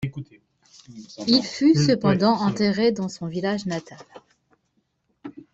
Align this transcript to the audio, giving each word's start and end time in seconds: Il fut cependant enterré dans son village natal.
Il 1.27 1.43
fut 1.43 1.75
cependant 1.75 2.33
enterré 2.41 2.91
dans 2.91 3.07
son 3.07 3.27
village 3.27 3.67
natal. 3.67 3.99